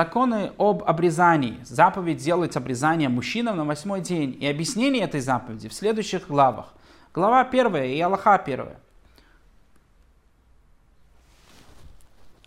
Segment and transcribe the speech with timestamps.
[0.00, 1.58] законы об обрезании.
[1.62, 4.34] Заповедь делать обрезание мужчинам на восьмой день.
[4.40, 6.72] И объяснение этой заповеди в следующих главах.
[7.12, 8.78] Глава первая и Аллаха первая.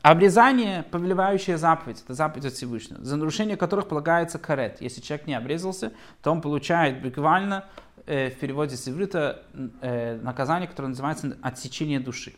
[0.02, 4.82] Обрезание, повелевающая заповедь, это заповедь от Всевышнего, за нарушение которых полагается карет.
[4.82, 5.94] Если человек не обрезался,
[6.24, 7.66] то он получает буквально
[8.08, 9.44] э, в переводе с иврита
[9.82, 12.34] э, наказание, которое называется отсечение души.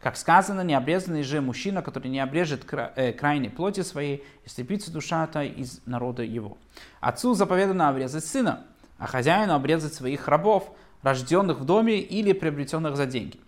[0.00, 5.42] Как сказано, необрезанный же мужчина, который не обрежет кра, э, крайней плоти своей, истребится душа-то
[5.42, 6.58] из народа его.
[7.00, 8.64] Отцу заповедано обрезать сына,
[8.98, 10.70] а хозяину обрезать своих рабов,
[11.02, 13.40] рожденных в доме или приобретенных за деньги.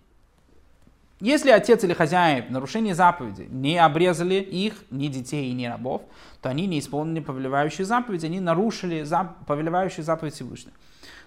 [1.21, 6.01] Если отец или хозяин в нарушении заповеди не обрезали их, ни детей, ни рабов,
[6.41, 10.75] то они не исполнили повелевающие заповеди, они нарушили зап- повелевающую заповедь Всевышнего.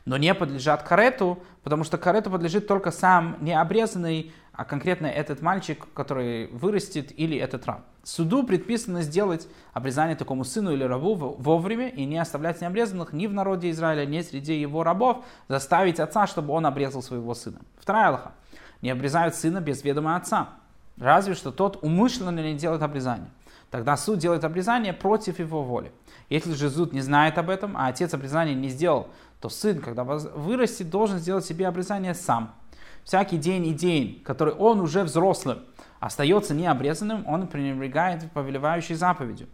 [0.04, 5.86] Но не подлежат карету, потому что карету подлежит только сам необрезанный, а конкретно этот мальчик,
[5.94, 7.82] который вырастет, или этот раб.
[8.02, 13.32] Суду предписано сделать обрезание такому сыну или рабу вовремя и не оставлять необрезанных ни в
[13.32, 17.60] народе Израиля, ни среди его рабов, заставить отца, чтобы он обрезал своего сына.
[17.78, 18.32] Вторая Аллаха
[18.82, 20.48] не обрезают сына без ведома отца.
[20.96, 23.30] Разве что тот умышленно не делает обрезание.
[23.70, 25.92] Тогда суд делает обрезание против его воли.
[26.30, 29.06] Если же суд не знает об этом, а отец обрезание не сделал,
[29.40, 32.56] то сын, когда вырастет, должен сделать себе обрезание сам.
[33.04, 35.60] Всякий день и день, который он уже взрослым,
[36.00, 39.48] остается необрезанным, он пренебрегает повелевающей заповедью.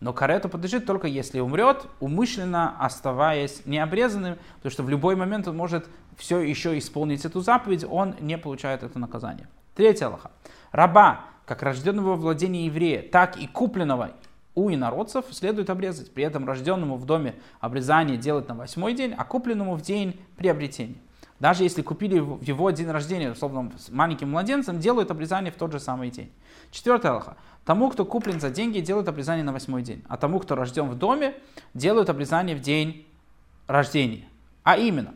[0.00, 5.56] Но карету подлежит только если умрет, умышленно оставаясь необрезанным, потому что в любой момент он
[5.56, 9.46] может все еще исполнить эту заповедь, он не получает это наказание.
[9.74, 10.30] Третья Аллаха.
[10.72, 14.12] Раба, как рожденного во владении еврея, так и купленного
[14.54, 16.12] у инородцев следует обрезать.
[16.12, 20.96] При этом рожденному в доме обрезание делать на восьмой день, а купленному в день приобретения.
[21.40, 25.72] Даже если купили в его день рождения, условно, с маленьким младенцем, делают обрезание в тот
[25.72, 26.30] же самый день.
[26.70, 27.36] Четвертая Аллаха.
[27.64, 30.04] Тому, кто куплен за деньги, делают обрезание на восьмой день.
[30.06, 31.34] А тому, кто рожден в доме,
[31.72, 33.06] делают обрезание в день
[33.66, 34.28] рождения.
[34.64, 35.14] А именно,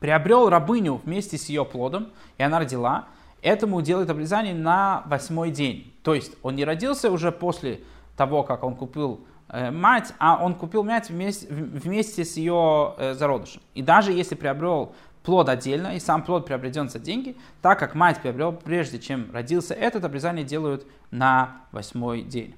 [0.00, 3.06] приобрел рабыню вместе с ее плодом, и она родила,
[3.42, 5.94] этому делают обрезание на восьмой день.
[6.02, 7.80] То есть он не родился уже после
[8.16, 13.14] того, как он купил э, мать, а он купил мать вместе, вместе с ее э,
[13.14, 13.62] зародышем.
[13.74, 18.20] И даже если приобрел плод отдельно, и сам плод приобретен за деньги, так как мать
[18.20, 22.54] приобрел прежде, чем родился этот, обрезание делают на восьмой день.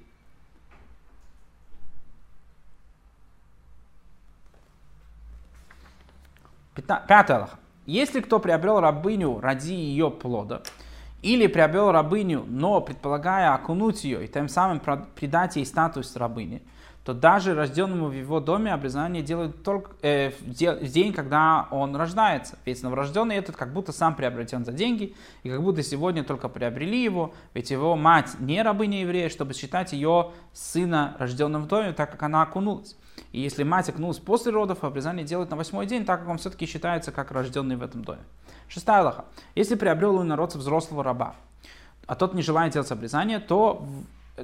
[6.75, 7.59] Пятый Аллах.
[7.87, 10.63] Если кто приобрел рабыню ради ее плода,
[11.25, 14.81] или приобрел рабыню, но предполагая окунуть ее и тем самым
[15.15, 16.63] придать ей статус рабыни,
[17.03, 22.59] то даже рожденному в его доме обрезание делают только э, в, день, когда он рождается.
[22.67, 27.03] Ведь новорожденный этот как будто сам приобретен за деньги, и как будто сегодня только приобрели
[27.03, 32.11] его, ведь его мать не рабыня еврея, чтобы считать ее сына, рожденным в доме, так
[32.13, 32.97] как она окунулась.
[33.35, 36.67] И если мать окунулась после родов, обрезание делают на восьмой день, так как он все-таки
[36.67, 38.21] считается как рожденный в этом доме.
[38.69, 39.25] Шестая Аллаха.
[39.57, 41.35] Если приобрел у народца взрослого раба,
[42.07, 43.89] а тот не желает делать обрезание, то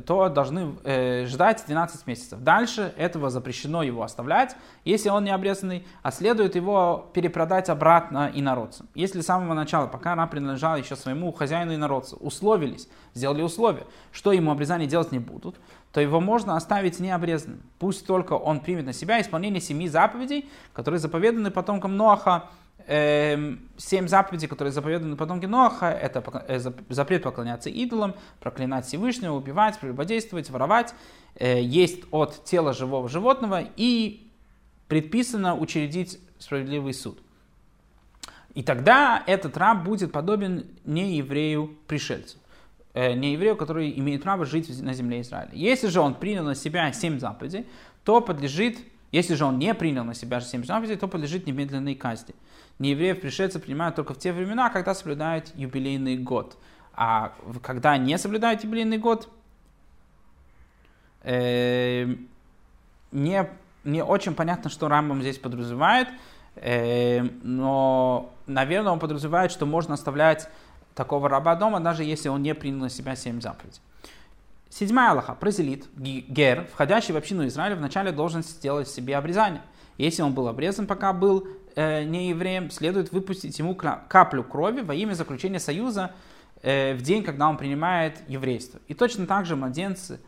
[0.07, 2.39] то должны э, ждать 12 месяцев.
[2.41, 8.89] Дальше этого запрещено его оставлять, если он не обрезанный, а следует его перепродать обратно инородцам.
[8.95, 14.33] Если с самого начала, пока она принадлежала еще своему хозяину инородцу, условились, сделали условия, что
[14.33, 15.57] ему обрезание делать не будут,
[15.93, 17.61] то его можно оставить необрезанным.
[17.81, 22.45] Пусть только он примет на себя исполнение семи заповедей, которые заповеданы потомкам Ноаха
[22.91, 26.59] семь заповедей, которые заповеданы потомки Ноаха, это э,
[26.89, 30.93] запрет поклоняться идолам, проклинать Всевышнего, убивать, прелюбодействовать, воровать,
[31.37, 34.29] э, есть от тела живого животного и
[34.89, 37.21] предписано учредить справедливый суд.
[38.55, 42.39] И тогда этот раб будет подобен не еврею-пришельцу,
[42.95, 45.53] э, не еврею, который имеет право жить на земле Израиля.
[45.53, 47.67] Если же он принял на себя семь заповедей,
[48.03, 48.79] то подлежит,
[49.13, 52.35] если же он не принял на себя семь заповедей, то подлежит немедленной казни
[52.81, 56.57] неевреев пришельцы принимают только в те времена, когда соблюдают юбилейный год.
[56.95, 59.29] А когда не соблюдают юбилейный год,
[61.23, 62.07] э,
[63.13, 63.49] не,
[63.85, 66.09] не очень понятно, что Рамбам здесь подразумевает,
[66.57, 70.49] э, но, наверное, он подразумевает, что можно оставлять
[70.95, 73.81] такого раба дома, даже если он не принял на себя семь заповедей.
[74.71, 75.35] Седьмая Аллаха.
[75.35, 79.63] Прозелит, гер, входящий в общину Израиля, вначале должен сделать себе обрезание.
[79.99, 84.95] Если он был обрезан, пока был э, не евреем, следует выпустить ему каплю крови во
[84.95, 86.13] имя заключения союза
[86.63, 88.81] э, в день, когда он принимает еврейство.
[88.87, 90.21] И точно так же младенцы,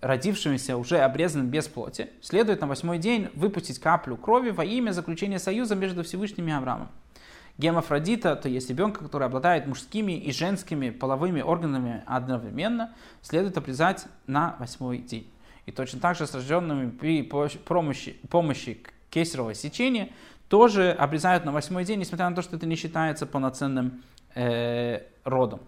[0.00, 5.40] родившимися уже обрезанным без плоти, следует на восьмой день выпустить каплю крови во имя заключения
[5.40, 6.88] союза между Всевышним и Авраамом.
[7.60, 14.56] Гемофродита, то есть ребенка, который обладает мужскими и женскими половыми органами одновременно, следует обрезать на
[14.58, 15.30] восьмой день.
[15.66, 20.08] И точно так же с рожденными при помощи, помощи кесарево сечения
[20.48, 24.02] тоже обрезают на восьмой день, несмотря на то, что это не считается полноценным
[24.34, 25.60] э, родом.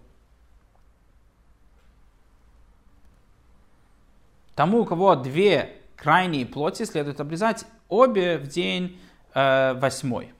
[4.55, 8.99] Тому, у кого две крайние плоти, следует обрезать обе в день
[9.35, 10.32] э, восьмой.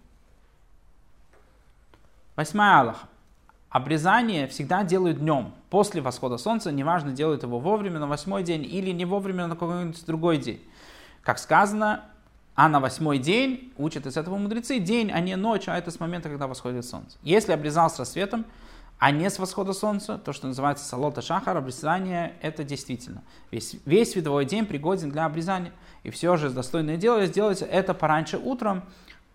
[2.35, 3.07] Восьмая Аллаха.
[3.69, 8.89] Обрезание всегда делают днем, после восхода солнца, неважно, делают его вовремя на восьмой день или
[8.89, 10.59] не вовремя на какой-нибудь другой день.
[11.21, 12.05] Как сказано,
[12.55, 15.99] а на восьмой день, учат из этого мудрецы, день, а не ночь, а это с
[15.99, 17.19] момента, когда восходит солнце.
[17.21, 18.45] Если обрезал с рассветом,
[18.97, 23.21] а не с восхода солнца, то, что называется салота шахар, обрезание, это действительно.
[23.51, 25.71] Весь, весь световой день пригоден для обрезания.
[26.01, 28.83] И все же достойное дело сделать это пораньше утром,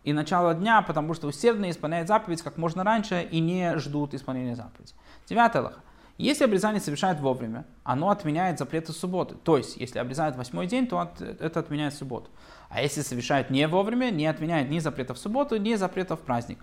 [0.08, 4.56] и начало дня, потому что усердно исполняют заповедь как можно раньше и не ждут исполнения
[4.56, 4.94] заповеди.
[5.28, 5.80] Девятое лоха.
[6.16, 9.34] Если обрезание совершают вовремя, оно отменяет запреты субботы.
[9.34, 12.30] То есть, если обрезают восьмой день, то от, это отменяет субботу.
[12.70, 16.58] А если совершают не вовремя, не отменяет ни запретов в субботу, ни запретов в праздник.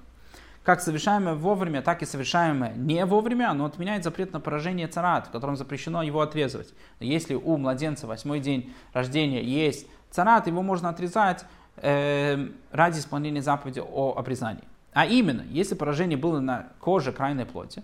[0.64, 5.32] Как совершаемое вовремя, так и совершаемое не вовремя, оно отменяет запрет на поражение царат, в
[5.32, 6.74] котором запрещено его отрезывать.
[7.00, 11.46] Если у младенца восьмой день рождения есть царат, его можно отрезать
[11.78, 14.64] э, ради исполнения заповеди о обрезании.
[14.94, 17.84] А именно, если поражение было на коже крайней плоти,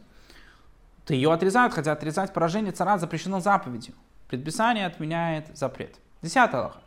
[1.05, 3.93] то ее отрезают, хотя отрезать поражение цара запрещено заповедью.
[4.29, 5.95] Предписание отменяет запрет.
[6.21, 6.79] Десятая лоха.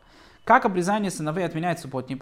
[0.43, 2.19] Как обрезание сыновей отменяет субботний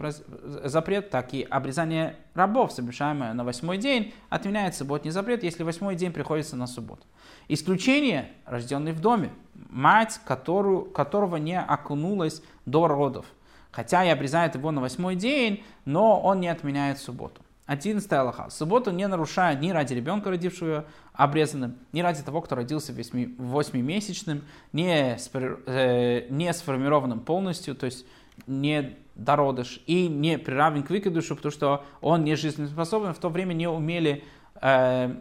[0.64, 6.12] запрет, так и обрезание рабов, совершаемое на восьмой день, отменяет субботний запрет, если восьмой день
[6.12, 7.04] приходится на субботу.
[7.50, 13.26] Исключение, рожденный в доме, мать, которую, которого не окунулась до родов–
[13.74, 17.42] Хотя и обрезает его на восьмой день, но он не отменяет субботу.
[17.66, 18.50] 11 Аллаха.
[18.50, 24.44] Субботу не нарушает ни ради ребенка, родившего обрезанным, ни ради того, кто родился восьмимесячным,
[24.74, 25.18] не,
[25.66, 28.06] э, не сформированным полностью, то есть
[28.46, 33.14] не дородыш и не приравнен к выкидышу, потому что он не жизнеспособен.
[33.14, 34.24] В то время не умели
[34.62, 35.16] э,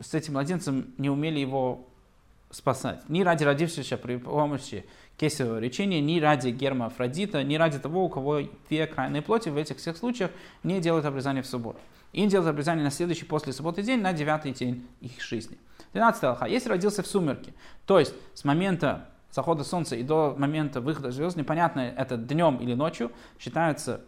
[0.00, 1.86] с этим младенцем, не умели его
[2.52, 3.08] спасать.
[3.08, 4.84] Ни ради родившегося при помощи
[5.16, 9.78] кесарево речения ни ради гермафродита, ни ради того, у кого две крайние плоти, в этих
[9.78, 10.30] всех случаях
[10.62, 11.80] не делают обрезание в субботу.
[12.12, 15.56] И делают обрезание на следующий после субботы день, на девятый день их жизни.
[15.94, 16.44] 12 алха.
[16.44, 17.54] Если родился в сумерке,
[17.86, 22.74] то есть с момента захода солнца и до момента выхода звезд, непонятно это днем или
[22.74, 24.02] ночью, считается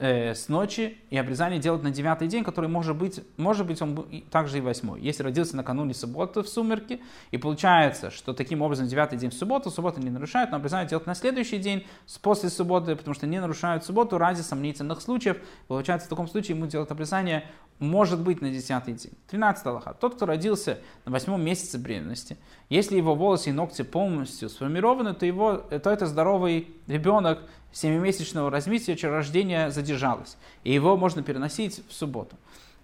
[0.00, 4.06] э, с ночи, и обрезание делать на девятый день, который может быть, может быть он
[4.30, 5.00] также и восьмой.
[5.00, 7.00] Если родился накануне субботы в сумерке,
[7.30, 11.06] и получается, что таким образом девятый день в субботу, суббота не нарушает, но обрезание делать
[11.06, 11.86] на следующий день
[12.22, 15.36] после субботы, потому что не нарушают субботу ради сомнительных случаев.
[15.68, 17.44] Получается, в таком случае ему делать обрезание
[17.78, 19.12] может быть на десятый день.
[19.28, 19.94] 13 Аллаха.
[19.94, 22.36] Тот, кто родился на восьмом месяце беременности,
[22.70, 28.96] если его волосы и ногти полностью сформированы, то, его, то это здоровый ребенок семимесячного развития,
[28.96, 30.38] чье рождение задержалось.
[30.64, 32.36] И его можно переносить в субботу.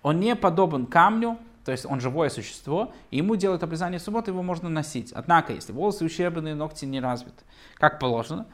[0.02, 4.30] Он не подобен камню, то есть он живое существо, и ему делают обрезание в субботу,
[4.30, 5.12] его можно носить.
[5.12, 7.44] Однако, если волосы ущербные, ногти не развиты,
[7.74, 8.46] как положено,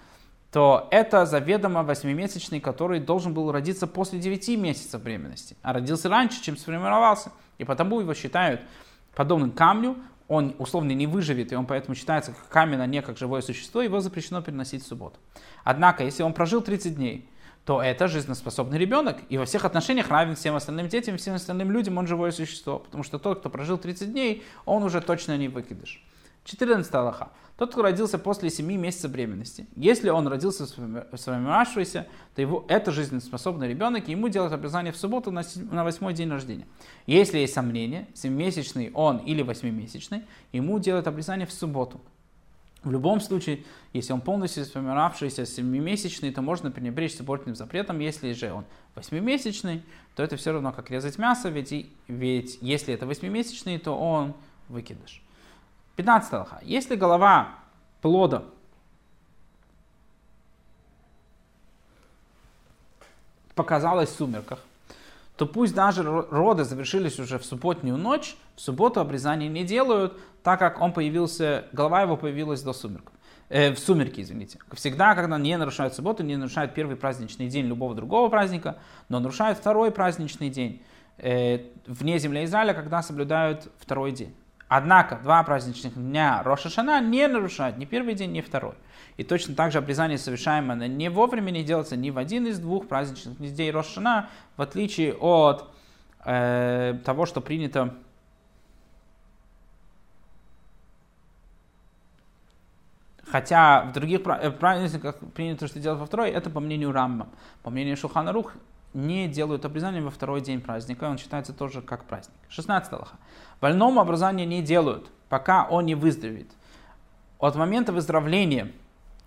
[0.51, 6.43] то это заведомо восьмимесячный, который должен был родиться после 9 месяцев беременности, а родился раньше,
[6.43, 7.33] чем сформировался.
[7.57, 8.61] И потому его считают
[9.15, 9.97] подобным камню,
[10.33, 13.83] он условно не выживет, и он поэтому считается как камень, а не как живое существо,
[13.83, 15.19] его запрещено переносить в субботу.
[15.63, 17.29] Однако, если он прожил 30 дней,
[17.67, 21.99] то это жизнеспособный ребенок, и во всех отношениях равен всем остальным детям, всем остальным людям,
[21.99, 26.03] он живое существо, потому что тот, кто прожил 30 дней, он уже точно не выкидыш.
[26.45, 27.29] 14 Аллаха.
[27.63, 33.69] Тот, кто родился после 7 месяцев беременности, если он родился сформировавшийся, то его, это жизнеспособный
[33.69, 36.67] ребенок, и ему делают обрезание в субботу на, на 8 день рождения.
[37.07, 42.01] Если есть сомнение, 7-месячный он или 8-месячный, ему делают обрезание в субботу.
[42.83, 48.01] В любом случае, если он полностью сформировавшийся 7-месячный, то можно пренебречь субботным запретом.
[48.01, 48.65] Если же он
[48.97, 49.83] 8-месячный,
[50.17, 54.35] то это все равно как резать мясо, ведь, ведь если это 8-месячный, то он
[54.69, 55.23] выкидыш.
[56.03, 56.59] 15 алха.
[56.63, 57.51] Если голова
[58.01, 58.43] плода
[63.55, 64.59] показалась в сумерках,
[65.37, 70.59] то пусть даже роды завершились уже в субботнюю ночь, в субботу обрезание не делают, так
[70.59, 73.13] как он появился, голова его появилась до сумерков.
[73.49, 74.59] Э, в сумерки, извините.
[74.73, 78.79] Всегда, когда не нарушают субботу, не нарушают первый праздничный день любого другого праздника,
[79.09, 80.83] но нарушают второй праздничный день
[81.19, 84.35] э, вне земли Израиля, когда соблюдают второй день.
[84.75, 88.73] Однако два праздничных дня Рошашана не нарушают ни первый день, ни второй.
[89.19, 92.89] И точно так же обрезание, совершаемое не вовремя, не делается ни в один из двух
[92.89, 95.71] праздничных дней Рошашана, в отличие от
[96.25, 97.95] э, того, что принято
[103.27, 107.29] Хотя в других э, праздниках принято, что делать во второй, это по мнению Рамма.
[107.63, 108.55] По мнению Шухана Рух,
[108.95, 112.37] не делают обрезание во второй день праздника, он считается тоже как праздник.
[112.49, 113.17] 16 Аллаха.
[113.61, 116.51] Больному обрезание не делают, пока он не выздоровеет.
[117.39, 118.73] От момента выздоровления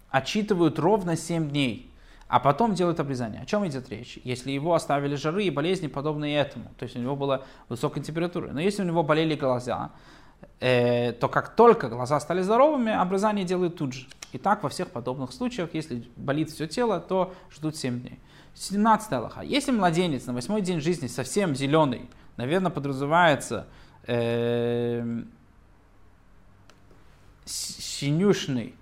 [0.10, 1.92] отчитывают ровно 7 дней,
[2.28, 3.42] а потом делают обрезание.
[3.42, 4.20] О чем идет речь?
[4.24, 8.52] Если его оставили жары и болезни, подобные этому, то есть у него была высокая температура,
[8.52, 9.92] но если у него болели глаза,
[10.60, 14.08] э, то как только глаза стали здоровыми, обрезание делают тут же.
[14.32, 18.20] И так во всех подобных случаях, если болит все тело, то ждут 7 дней.
[18.56, 19.42] 17 Аллаха.
[19.42, 23.68] Если младенец на восьмой день жизни совсем зеленый, наверное, подразумевается
[24.08, 25.24] э,
[27.46, 28.76] синюшный,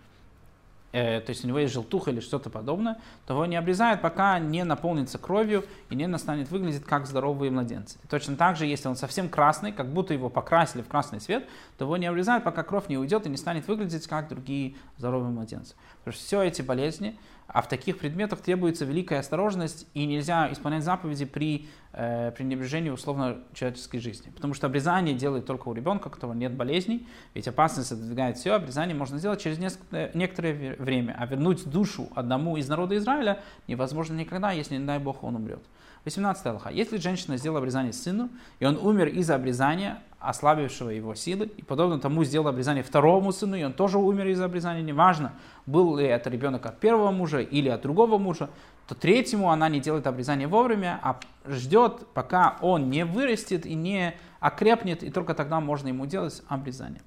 [0.93, 2.97] э, то есть у него есть желтуха или что-то подобное,
[3.27, 7.99] то его не обрезают, пока не наполнится кровью и не настанет выглядеть как здоровые младенцы.
[8.09, 11.45] Точно так же, если он совсем красный, как будто его покрасили в красный цвет,
[11.77, 15.31] то его не обрезают, пока кровь не уйдет и не станет выглядеть как другие здоровые
[15.31, 15.75] младенцы.
[15.99, 20.83] Потому что все эти болезни, а в таких предметах требуется великая осторожность, и нельзя исполнять
[20.83, 24.31] заповеди при э, пренебрежении условно человеческой жизни.
[24.31, 28.53] Потому что обрезание делает только у ребенка, у которого нет болезней, ведь опасность отодвигает все,
[28.53, 34.15] обрезание можно сделать через несколько, некоторое время, а вернуть душу одному из народа Израиля невозможно
[34.15, 35.63] никогда, если, не дай Бог, он умрет.
[36.05, 36.69] 18 Аллаха.
[36.69, 38.29] Если женщина сделала обрезание сыну,
[38.59, 43.55] и он умер из-за обрезания, ослабившего его силы, и подобно тому сделал обрезание второму сыну,
[43.55, 45.33] и он тоже умер из-за обрезания, неважно,
[45.65, 48.49] был ли это ребенок от первого мужа или от другого мужа,
[48.87, 54.15] то третьему она не делает обрезание вовремя, а ждет, пока он не вырастет и не
[54.41, 57.01] окрепнет, и только тогда можно ему делать обрезание.